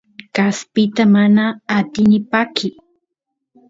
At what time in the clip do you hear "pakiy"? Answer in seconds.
2.31-2.75